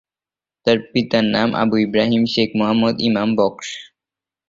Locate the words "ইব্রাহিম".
1.85-2.23